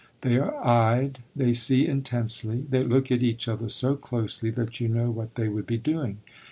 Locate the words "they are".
0.21-0.55